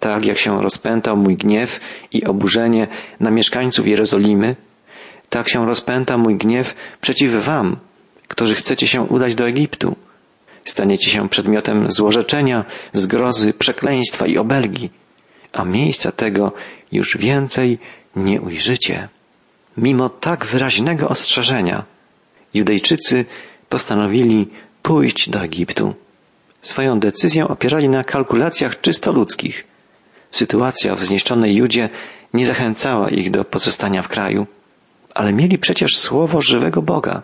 Tak 0.00 0.24
jak 0.24 0.38
się 0.38 0.62
rozpętał 0.62 1.16
mój 1.16 1.36
gniew 1.36 1.80
i 2.12 2.24
oburzenie 2.24 2.88
na 3.20 3.30
mieszkańców 3.30 3.86
Jerozolimy, 3.86 4.56
tak 5.30 5.48
się 5.48 5.66
rozpęta 5.66 6.18
mój 6.18 6.36
gniew 6.36 6.74
przeciw 7.00 7.44
wam, 7.44 7.76
którzy 8.28 8.54
chcecie 8.54 8.86
się 8.86 9.02
udać 9.02 9.34
do 9.34 9.48
Egiptu. 9.48 9.96
Staniecie 10.64 11.10
się 11.10 11.28
przedmiotem 11.28 11.92
złorzeczenia, 11.92 12.64
zgrozy, 12.92 13.52
przekleństwa 13.52 14.26
i 14.26 14.38
obelgi, 14.38 14.90
a 15.52 15.64
miejsca 15.64 16.12
tego 16.12 16.52
już 16.92 17.16
więcej 17.16 17.78
nie 18.16 18.40
ujrzycie. 18.40 19.08
Mimo 19.76 20.08
tak 20.08 20.46
wyraźnego 20.46 21.08
ostrzeżenia, 21.08 21.84
Judejczycy 22.54 23.24
postanowili 23.68 24.48
pójść 24.84 25.30
do 25.30 25.38
Egiptu. 25.40 25.94
Swoją 26.60 27.00
decyzję 27.00 27.48
opierali 27.48 27.88
na 27.88 28.04
kalkulacjach 28.04 28.80
czysto 28.80 29.12
ludzkich. 29.12 29.64
Sytuacja 30.30 30.94
w 30.94 31.04
zniszczonej 31.04 31.56
Judzie 31.56 31.88
nie 32.34 32.46
zachęcała 32.46 33.10
ich 33.10 33.30
do 33.30 33.44
pozostania 33.44 34.02
w 34.02 34.08
kraju, 34.08 34.46
ale 35.14 35.32
mieli 35.32 35.58
przecież 35.58 35.96
słowo 35.96 36.40
żywego 36.40 36.82
Boga. 36.82 37.22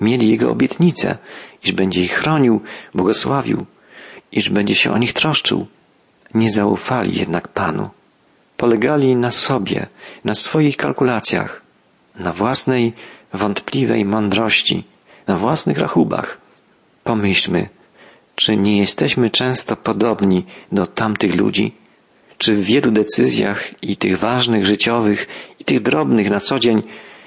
Mieli 0.00 0.30
Jego 0.30 0.50
obietnicę, 0.50 1.18
iż 1.64 1.72
będzie 1.72 2.02
ich 2.02 2.12
chronił, 2.12 2.60
błogosławił, 2.94 3.66
iż 4.32 4.50
będzie 4.50 4.74
się 4.74 4.92
o 4.92 4.98
nich 4.98 5.12
troszczył. 5.12 5.66
Nie 6.34 6.50
zaufali 6.50 7.18
jednak 7.18 7.48
Panu. 7.48 7.90
Polegali 8.56 9.16
na 9.16 9.30
sobie, 9.30 9.86
na 10.24 10.34
swoich 10.34 10.76
kalkulacjach, 10.76 11.62
na 12.16 12.32
własnej 12.32 12.92
wątpliwej 13.32 14.04
mądrości, 14.04 14.84
na 15.26 15.36
własnych 15.36 15.78
rachubach. 15.78 16.43
Pomyślmy, 17.04 17.68
czy 18.34 18.56
nie 18.56 18.78
jesteśmy 18.78 19.30
często 19.30 19.76
podobni 19.76 20.46
do 20.72 20.86
tamtych 20.86 21.34
ludzi? 21.34 21.74
Czy 22.38 22.56
w 22.56 22.64
wielu 22.64 22.90
decyzjach 22.90 23.82
i 23.82 23.96
tych 23.96 24.18
ważnych, 24.18 24.66
życiowych, 24.66 25.26
i 25.60 25.64
tych 25.64 25.82
drobnych 25.82 26.30
na 26.30 26.40
co 26.40 26.58
dzień 26.58 26.82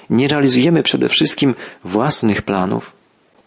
nie 0.10 0.28
realizujemy 0.28 0.84
przede 0.84 1.10
wszystkim 1.10 1.56
własnych 1.84 2.42
planów? 2.42 2.92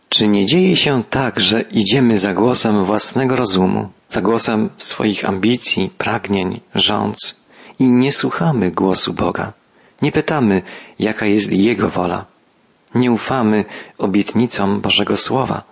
Czy 0.08 0.28
nie 0.28 0.46
dzieje 0.46 0.76
się 0.76 1.04
tak, 1.10 1.40
że 1.40 1.60
idziemy 1.60 2.16
za 2.16 2.34
głosem 2.34 2.84
własnego 2.84 3.36
rozumu, 3.36 3.88
za 4.08 4.22
głosem 4.22 4.68
swoich 4.76 5.24
ambicji, 5.24 5.90
pragnień, 5.98 6.60
rządz 6.74 7.40
i 7.78 7.90
nie 7.90 8.12
słuchamy 8.12 8.70
głosu 8.70 9.14
Boga? 9.14 9.52
Nie 10.02 10.12
pytamy, 10.12 10.62
jaka 10.98 11.26
jest 11.26 11.52
Jego 11.52 11.88
wola. 11.88 12.26
Nie 12.94 13.12
ufamy 13.12 13.64
obietnicom 13.98 14.80
Bożego 14.80 15.16
Słowa. 15.16 15.69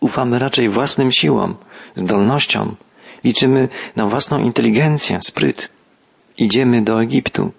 Ufamy 0.00 0.38
raczej 0.38 0.68
własnym 0.68 1.12
siłom, 1.12 1.54
zdolnościom. 1.96 2.76
Liczymy 3.24 3.68
na 3.96 4.06
własną 4.06 4.38
inteligencję, 4.38 5.18
spryt. 5.22 5.68
Idziemy 6.38 6.82
do 6.82 7.02
Egiptu, 7.02 7.52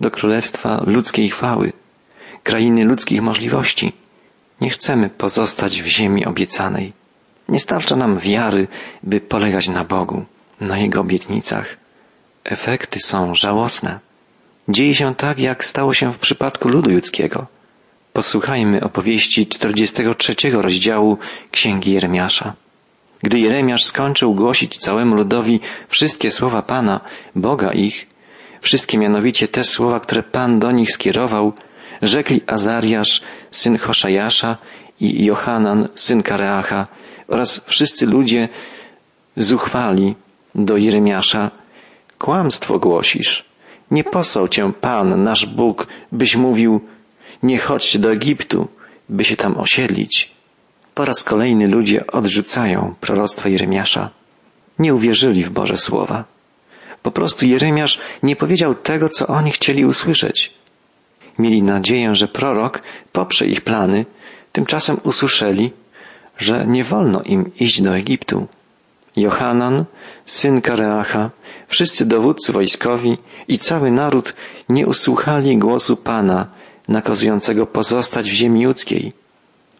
do 0.00 0.10
królestwa 0.10 0.82
ludzkiej 0.86 1.30
chwały, 1.30 1.72
krainy 2.42 2.84
ludzkich 2.84 3.22
możliwości. 3.22 3.92
Nie 4.60 4.70
chcemy 4.70 5.10
pozostać 5.10 5.82
w 5.82 5.86
ziemi 5.86 6.26
obiecanej. 6.26 6.92
Nie 7.48 7.60
starcza 7.60 7.96
nam 7.96 8.18
wiary, 8.18 8.68
by 9.02 9.20
polegać 9.20 9.68
na 9.68 9.84
Bogu, 9.84 10.24
na 10.60 10.78
Jego 10.78 11.00
obietnicach. 11.00 11.76
Efekty 12.44 12.98
są 13.00 13.34
żałosne. 13.34 13.98
Dzieje 14.68 14.94
się 14.94 15.14
tak, 15.14 15.38
jak 15.38 15.64
stało 15.64 15.94
się 15.94 16.12
w 16.12 16.18
przypadku 16.18 16.68
ludu 16.68 16.90
judzkiego. 16.90 17.46
Posłuchajmy 18.12 18.80
opowieści 18.84 19.46
43 19.46 20.34
rozdziału 20.52 21.18
Księgi 21.50 21.92
Jeremiasza. 21.92 22.54
Gdy 23.22 23.40
Jeremiasz 23.40 23.84
skończył 23.84 24.34
głosić 24.34 24.78
całemu 24.78 25.14
ludowi 25.14 25.60
wszystkie 25.88 26.30
słowa 26.30 26.62
Pana, 26.62 27.00
Boga 27.36 27.72
ich, 27.72 28.06
wszystkie 28.60 28.98
mianowicie 28.98 29.48
te 29.48 29.64
słowa, 29.64 30.00
które 30.00 30.22
Pan 30.22 30.58
do 30.58 30.70
nich 30.70 30.92
skierował, 30.92 31.52
rzekli 32.02 32.40
Azariasz, 32.46 33.20
syn 33.50 33.78
Hoszajasza 33.78 34.56
i 35.00 35.24
Johanan, 35.24 35.88
syn 35.94 36.22
Kareacha 36.22 36.86
oraz 37.28 37.64
wszyscy 37.66 38.06
ludzie 38.06 38.48
zuchwali 39.36 40.14
do 40.54 40.76
Jeremiasza, 40.76 41.50
kłamstwo 42.18 42.78
głosisz. 42.78 43.44
Nie 43.90 44.04
posłał 44.04 44.48
cię 44.48 44.72
Pan, 44.80 45.22
nasz 45.22 45.46
Bóg, 45.46 45.86
byś 46.12 46.36
mówił, 46.36 46.80
nie 47.42 47.58
chodźcie 47.58 47.98
do 47.98 48.12
Egiptu, 48.12 48.68
by 49.08 49.24
się 49.24 49.36
tam 49.36 49.56
osiedlić. 49.56 50.30
Po 50.94 51.04
raz 51.04 51.24
kolejny 51.24 51.66
ludzie 51.66 52.06
odrzucają 52.06 52.94
proroctwo 53.00 53.48
Jeremiasza. 53.48 54.10
Nie 54.78 54.94
uwierzyli 54.94 55.44
w 55.44 55.50
Boże 55.50 55.76
słowa. 55.76 56.24
Po 57.02 57.10
prostu 57.10 57.46
Jeremiasz 57.46 57.98
nie 58.22 58.36
powiedział 58.36 58.74
tego, 58.74 59.08
co 59.08 59.26
oni 59.26 59.50
chcieli 59.52 59.84
usłyszeć. 59.84 60.52
Mieli 61.38 61.62
nadzieję, 61.62 62.14
że 62.14 62.28
prorok 62.28 62.82
poprze 63.12 63.46
ich 63.46 63.60
plany, 63.60 64.06
tymczasem 64.52 65.00
usłyszeli, 65.02 65.72
że 66.38 66.66
nie 66.66 66.84
wolno 66.84 67.22
im 67.22 67.50
iść 67.60 67.82
do 67.82 67.96
Egiptu. 67.96 68.46
Johanan, 69.16 69.84
syn 70.24 70.60
Kareacha, 70.60 71.30
wszyscy 71.68 72.06
dowódcy 72.06 72.52
wojskowi 72.52 73.16
i 73.48 73.58
cały 73.58 73.90
naród 73.90 74.34
nie 74.68 74.86
usłuchali 74.86 75.58
głosu 75.58 75.96
Pana, 75.96 76.46
nakazującego 76.90 77.66
pozostać 77.66 78.30
w 78.30 78.34
ziemi 78.34 78.64
ludzkiej. 78.64 79.12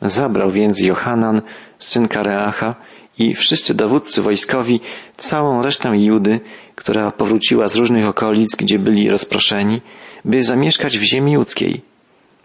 Zabrał 0.02 0.50
więc 0.50 0.80
Johanan, 0.80 1.42
syn 1.78 2.08
Kareacha 2.08 2.74
i 3.18 3.34
wszyscy 3.34 3.74
dowódcy 3.74 4.22
wojskowi 4.22 4.80
całą 5.16 5.62
resztę 5.62 5.98
Judy, 5.98 6.40
która 6.74 7.10
powróciła 7.10 7.68
z 7.68 7.76
różnych 7.76 8.08
okolic, 8.08 8.56
gdzie 8.56 8.78
byli 8.78 9.10
rozproszeni, 9.10 9.80
by 10.24 10.42
zamieszkać 10.42 10.98
w 10.98 11.02
ziemi 11.02 11.36
ludzkiej. 11.36 11.82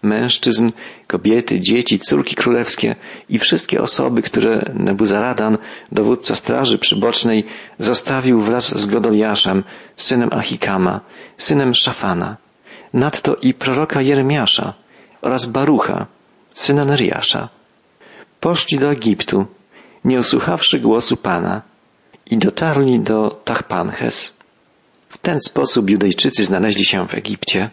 Mężczyzn, 0.03 0.71
kobiety, 1.07 1.59
dzieci, 1.59 1.99
córki 1.99 2.35
królewskie 2.35 2.95
i 3.29 3.39
wszystkie 3.39 3.81
osoby, 3.81 4.21
które 4.21 4.71
Nebuzaradan, 4.73 5.57
dowódca 5.91 6.35
straży 6.35 6.77
przybocznej, 6.77 7.45
zostawił 7.79 8.41
wraz 8.41 8.79
z 8.79 8.85
Godoliaszem, 8.85 9.63
synem 9.97 10.29
Achikama, 10.33 11.01
synem 11.37 11.73
Szafana 11.73 12.44
nadto 12.95 13.35
i 13.41 13.53
proroka 13.53 14.01
Jeremiasza 14.01 14.73
oraz 15.21 15.45
Barucha, 15.45 16.05
syna 16.53 16.85
Neriasza. 16.85 17.49
Poszli 18.39 18.79
do 18.79 18.91
Egiptu, 18.91 19.45
nie 20.05 20.17
usłuchawszy 20.17 20.79
głosu 20.79 21.17
Pana 21.17 21.61
i 22.25 22.37
dotarli 22.37 22.99
do 22.99 23.41
Tachpanches. 23.43 24.37
W 25.09 25.17
ten 25.17 25.39
sposób 25.39 25.89
Judejczycy 25.89 26.43
znaleźli 26.43 26.85
się 26.85 27.07
w 27.07 27.13
Egipcie. 27.13 27.69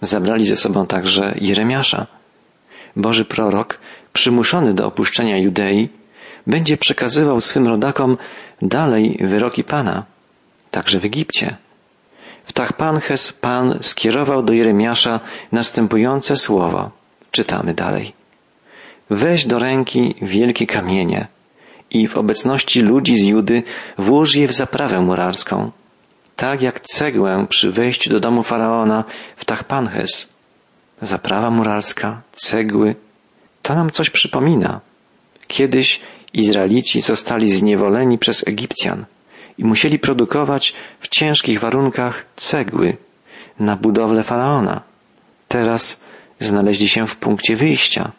Zabrali 0.00 0.46
ze 0.46 0.56
sobą 0.56 0.86
także 0.86 1.34
Jeremiasza. 1.40 2.06
Boży 2.96 3.24
prorok, 3.24 3.78
przymuszony 4.12 4.74
do 4.74 4.86
opuszczenia 4.86 5.38
Judei, 5.38 5.88
będzie 6.46 6.76
przekazywał 6.76 7.40
swym 7.40 7.66
rodakom 7.66 8.16
dalej 8.62 9.18
wyroki 9.20 9.64
Pana, 9.64 10.04
także 10.70 11.00
w 11.00 11.04
Egipcie. 11.04 11.56
W 12.58 12.60
Tachpanches 12.60 13.32
Pan 13.32 13.78
skierował 13.80 14.42
do 14.42 14.52
Jeremiasza 14.52 15.20
następujące 15.52 16.36
słowo. 16.36 16.90
Czytamy 17.30 17.74
dalej. 17.74 18.12
Weź 19.10 19.46
do 19.46 19.58
ręki 19.58 20.14
wielkie 20.22 20.66
kamienie 20.66 21.28
i 21.90 22.08
w 22.08 22.16
obecności 22.16 22.80
ludzi 22.80 23.18
z 23.18 23.24
Judy 23.24 23.62
włóż 23.98 24.34
je 24.34 24.48
w 24.48 24.52
zaprawę 24.52 25.00
murarską, 25.00 25.70
tak 26.36 26.62
jak 26.62 26.80
cegłę 26.80 27.46
przy 27.48 27.70
wejściu 27.72 28.10
do 28.10 28.20
domu 28.20 28.42
Faraona 28.42 29.04
w 29.36 29.44
Tachpanches. 29.44 30.36
Zaprawa 31.02 31.50
murarska, 31.50 32.22
cegły, 32.32 32.94
to 33.62 33.74
nam 33.74 33.90
coś 33.90 34.10
przypomina. 34.10 34.80
Kiedyś 35.46 36.00
Izraelici 36.32 37.00
zostali 37.00 37.48
zniewoleni 37.48 38.18
przez 38.18 38.48
Egipcjan– 38.48 39.04
i 39.58 39.64
musieli 39.64 39.98
produkować 39.98 40.74
w 41.00 41.08
ciężkich 41.08 41.60
warunkach 41.60 42.24
cegły 42.36 42.96
na 43.60 43.76
budowlę 43.76 44.22
faraona. 44.22 44.82
Teraz 45.48 46.04
znaleźli 46.40 46.88
się 46.88 47.06
w 47.06 47.16
punkcie 47.16 47.56
wyjścia. 47.56 48.12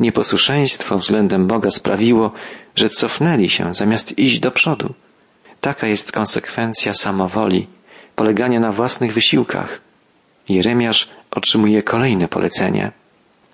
Nieposłuszeństwo 0.00 0.96
względem 0.96 1.46
Boga 1.46 1.70
sprawiło, 1.70 2.32
że 2.74 2.88
cofnęli 2.88 3.48
się 3.48 3.74
zamiast 3.74 4.18
iść 4.18 4.40
do 4.40 4.50
przodu. 4.50 4.94
Taka 5.60 5.86
jest 5.86 6.12
konsekwencja 6.12 6.94
samowoli, 6.94 7.66
polegania 8.14 8.60
na 8.60 8.72
własnych 8.72 9.12
wysiłkach. 9.12 9.80
Jeremiasz 10.48 11.08
otrzymuje 11.30 11.82
kolejne 11.82 12.28
polecenie. 12.28 12.92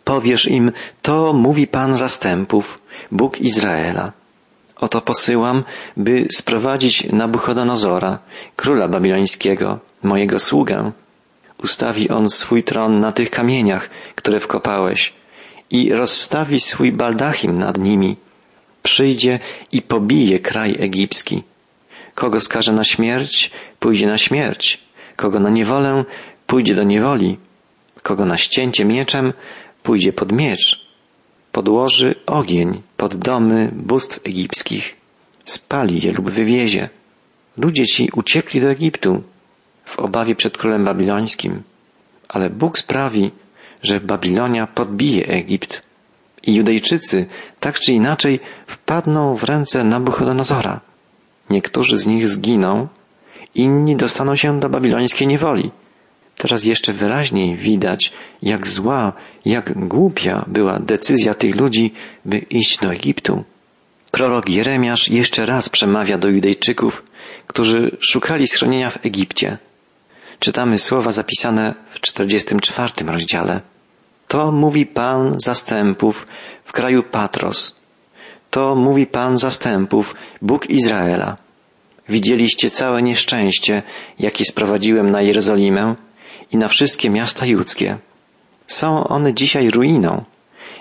Powiesz 0.04 0.46
im, 0.46 0.72
to 1.02 1.32
mówi 1.32 1.66
Pan 1.66 1.96
zastępów, 1.96 2.82
Bóg 3.12 3.40
Izraela. 3.40 4.12
Oto 4.82 5.00
posyłam, 5.00 5.64
by 5.96 6.26
sprowadzić 6.32 7.04
Nabuchodonozora, 7.12 8.18
króla 8.56 8.88
babilońskiego, 8.88 9.78
mojego 10.02 10.38
sługę. 10.38 10.92
Ustawi 11.64 12.08
on 12.08 12.30
swój 12.30 12.62
tron 12.62 13.00
na 13.00 13.12
tych 13.12 13.30
kamieniach, 13.30 13.90
które 14.14 14.40
wkopałeś 14.40 15.12
i 15.70 15.92
rozstawi 15.92 16.60
swój 16.60 16.92
baldachim 16.92 17.58
nad 17.58 17.78
nimi. 17.78 18.16
Przyjdzie 18.82 19.38
i 19.72 19.82
pobije 19.82 20.38
kraj 20.38 20.76
egipski. 20.80 21.42
Kogo 22.14 22.40
skaże 22.40 22.72
na 22.72 22.84
śmierć, 22.84 23.50
pójdzie 23.80 24.06
na 24.06 24.18
śmierć. 24.18 24.78
Kogo 25.16 25.40
na 25.40 25.50
niewolę, 25.50 26.04
pójdzie 26.46 26.74
do 26.74 26.82
niewoli. 26.82 27.38
Kogo 28.02 28.24
na 28.24 28.36
ścięcie 28.36 28.84
mieczem, 28.84 29.32
pójdzie 29.82 30.12
pod 30.12 30.32
miecz. 30.32 30.91
Podłoży 31.52 32.14
ogień 32.26 32.82
pod 32.96 33.16
domy 33.16 33.70
bóstw 33.72 34.20
egipskich. 34.26 34.96
Spali 35.44 36.06
je 36.06 36.12
lub 36.12 36.30
wywiezie. 36.30 36.88
Ludzie 37.56 37.86
ci 37.86 38.10
uciekli 38.14 38.60
do 38.60 38.70
Egiptu 38.70 39.22
w 39.84 39.98
obawie 39.98 40.34
przed 40.34 40.58
królem 40.58 40.84
babilońskim. 40.84 41.62
Ale 42.28 42.50
Bóg 42.50 42.78
sprawi, 42.78 43.30
że 43.82 44.00
Babilonia 44.00 44.66
podbije 44.66 45.26
Egipt 45.26 45.82
i 46.42 46.54
Judejczycy 46.54 47.26
tak 47.60 47.78
czy 47.78 47.92
inaczej 47.92 48.40
wpadną 48.66 49.34
w 49.36 49.44
ręce 49.44 49.84
Nabuchodonozora. 49.84 50.80
Niektórzy 51.50 51.96
z 51.96 52.06
nich 52.06 52.28
zginą, 52.28 52.88
inni 53.54 53.96
dostaną 53.96 54.36
się 54.36 54.60
do 54.60 54.68
babilońskiej 54.68 55.28
niewoli. 55.28 55.70
Teraz 56.42 56.64
jeszcze 56.64 56.92
wyraźniej 56.92 57.56
widać, 57.56 58.12
jak 58.42 58.66
zła, 58.66 59.12
jak 59.44 59.88
głupia 59.88 60.44
była 60.46 60.78
decyzja 60.78 61.34
tych 61.34 61.54
ludzi, 61.56 61.92
by 62.24 62.38
iść 62.38 62.78
do 62.78 62.92
Egiptu. 62.92 63.44
Prorok 64.10 64.48
Jeremiasz 64.48 65.08
jeszcze 65.08 65.46
raz 65.46 65.68
przemawia 65.68 66.18
do 66.18 66.28
Judejczyków, 66.28 67.02
którzy 67.46 67.96
szukali 68.00 68.46
schronienia 68.46 68.90
w 68.90 69.06
Egipcie. 69.06 69.58
Czytamy 70.38 70.78
słowa 70.78 71.12
zapisane 71.12 71.74
w 71.90 72.00
44 72.00 72.92
rozdziale. 73.06 73.60
To 74.28 74.52
mówi 74.52 74.86
Pan 74.86 75.34
zastępów 75.38 76.26
w 76.64 76.72
kraju 76.72 77.02
Patros. 77.02 77.82
To 78.50 78.74
mówi 78.74 79.06
Pan 79.06 79.38
zastępów, 79.38 80.14
Bóg 80.40 80.70
Izraela. 80.70 81.36
Widzieliście 82.08 82.70
całe 82.70 83.02
nieszczęście, 83.02 83.82
jakie 84.18 84.44
sprowadziłem 84.44 85.10
na 85.10 85.22
Jerozolimę 85.22 85.94
i 86.52 86.56
na 86.56 86.68
wszystkie 86.68 87.10
miasta 87.10 87.46
judzkie. 87.46 87.98
Są 88.66 89.04
one 89.04 89.34
dzisiaj 89.34 89.70
ruiną 89.70 90.24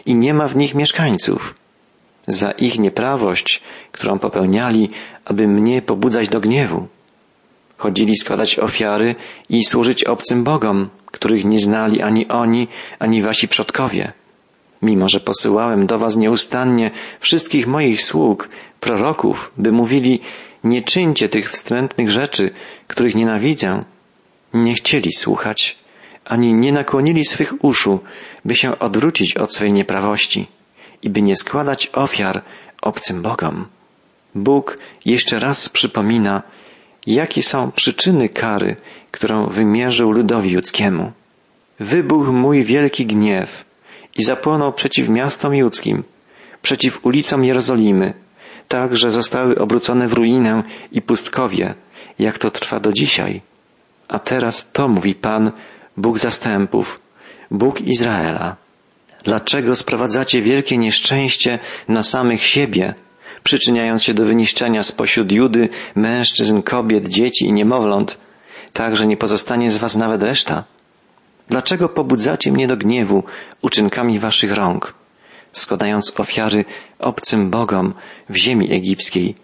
i 0.06 0.16
nie 0.16 0.34
ma 0.34 0.48
w 0.48 0.56
nich 0.56 0.76
mieszkańców. 0.76 1.56
Za 2.28 2.52
ich 2.52 2.80
nieprawość, 2.80 3.62
którą 3.92 4.20
popełniali, 4.20 4.90
aby 5.26 5.48
mnie 5.48 5.82
pobudzać 5.82 6.30
do 6.30 6.40
gniewu. 6.40 6.88
Chodzili 7.78 8.16
składać 8.16 8.60
ofiary 8.60 9.16
i 9.50 9.66
służyć 9.66 10.04
obcym 10.04 10.44
bogom, 10.44 10.90
których 11.06 11.46
nie 11.46 11.60
znali 11.60 12.02
ani 12.02 12.28
oni, 12.28 12.68
ani 13.00 13.22
wasi 13.22 13.48
przodkowie. 13.48 14.12
Mimo, 14.82 15.08
że 15.08 15.20
posyłałem 15.20 15.86
do 15.86 16.00
was 16.00 16.18
nieustannie 16.18 16.92
wszystkich 17.20 17.68
moich 17.68 18.02
sług, 18.02 18.50
proroków, 18.80 19.52
by 19.58 19.72
mówili, 19.72 20.20
nie 20.64 20.82
czyńcie 20.82 21.30
tych 21.30 21.52
wstrętnych 21.52 22.12
rzeczy, 22.12 22.50
których 22.88 23.16
nienawidzę, 23.16 23.80
nie 24.54 24.74
chcieli 24.74 25.12
słuchać, 25.12 25.78
ani 26.26 26.54
nie 26.54 26.72
nakłonili 26.72 27.26
swych 27.26 27.64
uszu, 27.64 28.00
by 28.46 28.56
się 28.56 28.80
odwrócić 28.80 29.38
od 29.38 29.56
swej 29.56 29.74
nieprawości 29.74 30.48
i 31.02 31.10
by 31.10 31.22
nie 31.22 31.36
składać 31.36 31.90
ofiar 31.94 32.44
obcym 32.82 33.22
bogom. 33.22 33.66
Bóg 34.36 34.78
jeszcze 35.06 35.40
raz 35.40 35.70
przypomina, 35.70 36.44
jakie 37.08 37.44
są 37.44 37.72
przyczyny 37.72 38.30
kary, 38.30 38.76
którą 39.12 39.48
wymierzył 39.48 40.12
ludowi 40.12 40.52
judzkiemu. 40.52 41.12
Wybuchł 41.80 42.34
mój 42.34 42.64
wielki 42.64 43.06
gniew 43.06 43.66
i 44.16 44.24
zapłonął 44.24 44.74
przeciw 44.74 45.10
miastom 45.10 45.56
judzkim, 45.56 46.04
przeciw 46.62 47.06
ulicom 47.06 47.44
Jerozolimy, 47.46 48.14
tak, 48.68 48.96
że 48.96 49.12
zostały 49.12 49.56
obrócone 49.56 50.08
w 50.08 50.14
ruinę 50.14 50.64
i 50.92 51.02
pustkowie, 51.02 51.74
jak 52.20 52.38
to 52.38 52.52
trwa 52.52 52.80
do 52.80 52.94
dzisiaj. 52.94 53.42
A 54.12 54.20
teraz 54.20 54.72
to 54.72 54.88
mówi 54.88 55.16
Pan, 55.16 55.52
Bóg 55.98 56.20
zastępów, 56.20 57.00
Bóg 57.52 57.82
Izraela. 57.82 58.56
Dlaczego 59.24 59.76
sprowadzacie 59.76 60.42
wielkie 60.42 60.78
nieszczęście 60.78 61.60
na 61.88 62.04
samych 62.04 62.44
siebie, 62.44 62.94
przyczyniając 63.44 64.04
się 64.04 64.14
do 64.14 64.26
wyniszczenia 64.26 64.84
spośród 64.84 65.32
Judy 65.32 65.70
mężczyzn, 65.96 66.62
kobiet, 66.62 67.10
dzieci 67.10 67.46
i 67.46 67.54
niemowląt, 67.54 68.18
tak 68.74 68.96
że 68.96 69.08
nie 69.08 69.18
pozostanie 69.18 69.72
z 69.72 69.78
was 69.78 69.96
nawet 69.96 70.24
reszta? 70.24 70.64
Dlaczego 71.50 71.90
pobudzacie 71.90 72.52
mnie 72.52 72.68
do 72.68 72.78
gniewu 72.78 73.24
uczynkami 73.62 74.20
waszych 74.20 74.52
rąk, 74.52 74.94
składając 75.52 76.20
ofiary 76.20 76.66
obcym 77.00 77.50
bogom 77.50 77.94
w 78.30 78.36
ziemi 78.36 78.74
egipskiej, 78.74 79.36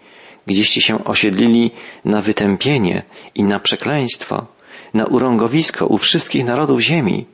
gdzieście 0.46 0.80
się 0.80 1.04
osiedlili 1.04 1.70
na 2.04 2.20
wytępienie 2.20 3.02
i 3.34 3.42
na 3.42 3.60
przekleństwo, 3.60 4.57
na 4.94 5.04
urągowisko 5.04 5.86
u 5.86 5.98
wszystkich 5.98 6.44
narodów 6.44 6.80
ziemi? 6.80 7.26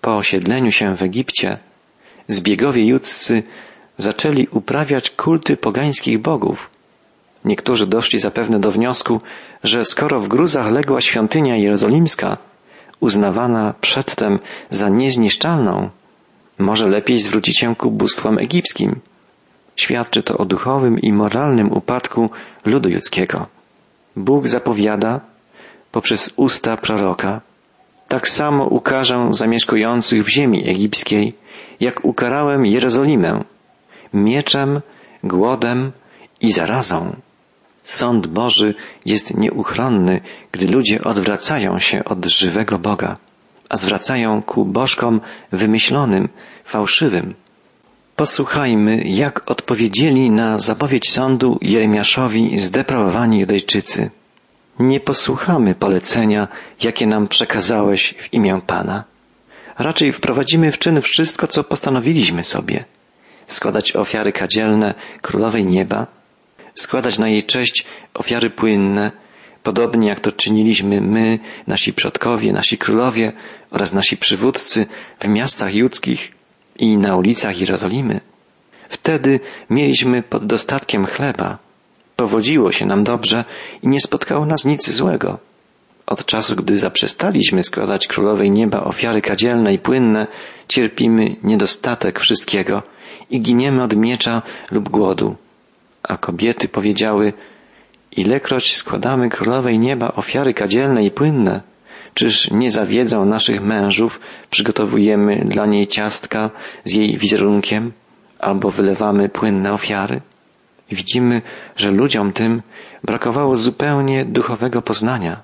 Po 0.00 0.16
osiedleniu 0.16 0.70
się 0.70 0.96
w 0.96 1.02
Egipcie, 1.02 1.58
zbiegowie 2.28 2.86
judzcy 2.86 3.42
zaczęli 3.98 4.48
uprawiać 4.50 5.10
kulty 5.10 5.56
pogańskich 5.56 6.18
bogów. 6.18 6.70
Niektórzy 7.44 7.86
doszli 7.86 8.18
zapewne 8.18 8.60
do 8.60 8.70
wniosku, 8.70 9.20
że 9.64 9.84
skoro 9.84 10.20
w 10.20 10.28
gruzach 10.28 10.70
legła 10.70 11.00
świątynia 11.00 11.56
jerozolimska, 11.56 12.36
uznawana 13.00 13.74
przedtem 13.80 14.38
za 14.70 14.88
niezniszczalną, 14.88 15.90
może 16.58 16.88
lepiej 16.88 17.18
zwrócić 17.18 17.58
się 17.58 17.76
ku 17.76 17.90
bóstwom 17.90 18.38
egipskim. 18.38 19.00
Świadczy 19.76 20.22
to 20.22 20.38
o 20.38 20.44
duchowym 20.44 20.98
i 20.98 21.12
moralnym 21.12 21.72
upadku 21.72 22.30
ludu 22.64 22.88
judzkiego. 22.88 23.46
Bóg 24.16 24.48
zapowiada 24.48 25.20
poprzez 25.92 26.32
usta 26.36 26.76
proroka, 26.76 27.40
tak 28.08 28.28
samo 28.28 28.64
ukażę 28.64 29.28
zamieszkujących 29.30 30.24
w 30.24 30.28
ziemi 30.28 30.70
egipskiej, 30.70 31.32
jak 31.80 32.04
ukarałem 32.04 32.66
Jerozolimę, 32.66 33.44
mieczem, 34.14 34.80
głodem 35.24 35.92
i 36.40 36.52
zarazą. 36.52 37.16
Sąd 37.84 38.26
Boży 38.26 38.74
jest 39.06 39.36
nieuchronny, 39.36 40.20
gdy 40.52 40.66
ludzie 40.66 41.04
odwracają 41.04 41.78
się 41.78 42.04
od 42.04 42.24
żywego 42.24 42.78
Boga, 42.78 43.16
a 43.68 43.76
zwracają 43.76 44.42
ku 44.42 44.64
bożkom 44.64 45.20
wymyślonym, 45.52 46.28
fałszywym. 46.64 47.34
Posłuchajmy, 48.16 49.02
jak 49.04 49.50
odpowiedzieli 49.50 50.30
na 50.30 50.58
zapowiedź 50.58 51.10
sądu 51.10 51.58
Jeremiaszowi 51.62 52.58
zdeprawowani 52.58 53.40
Judejczycy. 53.40 54.10
Nie 54.78 55.00
posłuchamy 55.00 55.74
polecenia, 55.74 56.48
jakie 56.82 57.06
nam 57.06 57.28
przekazałeś 57.28 58.14
w 58.18 58.34
imię 58.34 58.60
Pana. 58.66 59.04
Raczej 59.78 60.12
wprowadzimy 60.12 60.72
w 60.72 60.78
czyn 60.78 61.00
wszystko, 61.00 61.46
co 61.46 61.64
postanowiliśmy 61.64 62.44
sobie– 62.44 62.84
składać 63.48 63.96
ofiary 63.96 64.32
kadzielne 64.32 64.94
królowej 65.22 65.64
nieba, 65.64 66.06
składać 66.74 67.18
na 67.18 67.28
jej 67.28 67.44
cześć 67.44 67.84
ofiary 68.14 68.50
płynne, 68.50 69.10
podobnie 69.62 70.08
jak 70.08 70.20
to 70.20 70.32
czyniliśmy 70.32 71.00
my, 71.00 71.38
nasi 71.66 71.92
przodkowie, 71.92 72.52
nasi 72.52 72.78
królowie 72.78 73.32
oraz 73.70 73.92
nasi 73.92 74.16
przywódcy 74.16 74.86
w 75.20 75.28
miastach 75.28 75.74
judzkich 75.74 76.32
i 76.78 76.96
na 76.96 77.16
ulicach 77.16 77.58
Jerozolimy. 77.60 78.20
Wtedy 78.88 79.40
mieliśmy 79.70 80.22
pod 80.22 80.46
dostatkiem 80.46 81.06
chleba, 81.06 81.58
powodziło 82.18 82.72
się 82.72 82.86
nam 82.86 83.04
dobrze 83.04 83.44
i 83.82 83.88
nie 83.88 84.00
spotkało 84.00 84.46
nas 84.46 84.64
nic 84.64 84.90
złego. 84.90 85.38
Od 86.06 86.24
czasu, 86.26 86.56
gdy 86.56 86.78
zaprzestaliśmy 86.78 87.62
składać 87.62 88.06
królowej 88.06 88.50
nieba 88.50 88.84
ofiary 88.84 89.22
kadzielne 89.22 89.74
i 89.74 89.78
płynne, 89.78 90.26
cierpimy 90.68 91.36
niedostatek 91.42 92.20
wszystkiego 92.20 92.82
i 93.30 93.40
giniemy 93.40 93.82
od 93.82 93.96
miecza 93.96 94.42
lub 94.70 94.88
głodu. 94.88 95.36
A 96.02 96.16
kobiety 96.16 96.68
powiedziały, 96.68 97.32
ilekroć 98.12 98.76
składamy 98.76 99.28
królowej 99.28 99.78
nieba 99.78 100.12
ofiary 100.14 100.54
kadzielne 100.54 101.04
i 101.04 101.10
płynne, 101.10 101.60
Czyż 102.14 102.50
nie 102.50 102.70
zawiedzą 102.70 103.24
naszych 103.24 103.62
mężów, 103.62 104.20
przygotowujemy 104.50 105.44
dla 105.44 105.66
niej 105.66 105.86
ciastka 105.86 106.50
z 106.84 106.94
jej 106.94 107.18
wizerunkiem 107.18 107.92
albo 108.38 108.70
wylewamy 108.70 109.28
płynne 109.28 109.72
ofiary? 109.72 110.20
Widzimy, 110.90 111.42
że 111.76 111.90
ludziom 111.90 112.32
tym 112.32 112.62
brakowało 113.04 113.56
zupełnie 113.56 114.24
duchowego 114.24 114.82
poznania. 114.82 115.42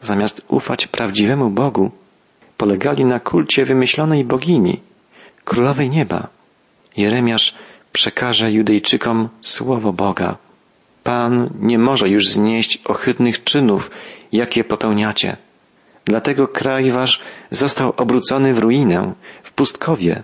Zamiast 0.00 0.44
ufać 0.48 0.86
prawdziwemu 0.86 1.50
Bogu, 1.50 1.90
polegali 2.56 3.04
na 3.04 3.20
kulcie 3.20 3.64
wymyślonej 3.64 4.24
bogini, 4.24 4.80
królowej 5.44 5.90
nieba. 5.90 6.28
Jeremiasz 6.96 7.54
przekaże 7.92 8.52
Judejczykom 8.52 9.28
słowo 9.40 9.92
Boga. 9.92 10.36
Pan 11.04 11.50
nie 11.60 11.78
może 11.78 12.08
już 12.08 12.28
znieść 12.28 12.80
ohydnych 12.86 13.44
czynów, 13.44 13.90
jakie 14.32 14.64
popełniacie. 14.64 15.36
Dlatego 16.04 16.48
kraj 16.48 16.90
wasz 16.90 17.20
został 17.50 17.92
obrócony 17.96 18.54
w 18.54 18.58
ruinę, 18.58 19.12
w 19.42 19.52
pustkowie. 19.52 20.22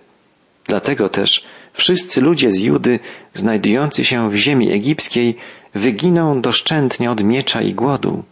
Dlatego 0.64 1.08
też 1.08 1.44
wszyscy 1.78 2.20
ludzie 2.20 2.50
z 2.50 2.62
Judy 2.62 2.98
znajdujący 3.34 4.04
się 4.04 4.30
w 4.30 4.34
ziemi 4.34 4.72
egipskiej 4.72 5.36
wyginą 5.74 6.40
doszczętnie 6.40 7.10
od 7.10 7.24
miecza 7.24 7.62
i 7.62 7.74
głodu. 7.74 8.24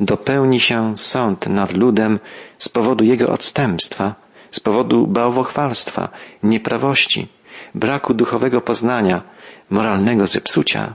Dopełni 0.00 0.60
się 0.60 0.96
sąd 0.96 1.46
nad 1.46 1.72
ludem 1.72 2.18
z 2.58 2.68
powodu 2.68 3.04
jego 3.04 3.28
odstępstwa, 3.28 4.14
z 4.50 4.60
powodu 4.60 5.06
bałwochwalstwa, 5.06 6.08
nieprawości, 6.42 7.28
braku 7.74 8.14
duchowego 8.14 8.60
poznania, 8.60 9.22
moralnego 9.70 10.26
zepsucia. 10.26 10.94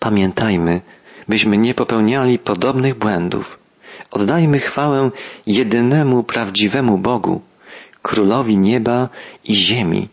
Pamiętajmy, 0.00 0.80
byśmy 1.28 1.56
nie 1.56 1.74
popełniali 1.74 2.38
podobnych 2.38 2.98
błędów. 2.98 3.58
Oddajmy 4.10 4.58
chwałę 4.58 5.10
jedynemu 5.46 6.22
prawdziwemu 6.22 6.98
Bogu, 6.98 7.40
królowi 8.02 8.56
nieba 8.56 9.08
i 9.44 9.54
ziemi, 9.54 10.08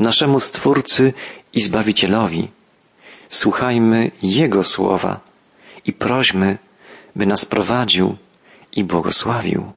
naszemu 0.00 0.40
Stwórcy 0.40 1.12
i 1.52 1.60
Zbawicielowi. 1.60 2.48
Słuchajmy 3.28 4.10
Jego 4.22 4.64
słowa 4.64 5.20
i 5.86 5.92
prośmy, 5.92 6.58
by 7.16 7.26
nas 7.26 7.44
prowadził 7.44 8.16
i 8.72 8.84
błogosławił. 8.84 9.72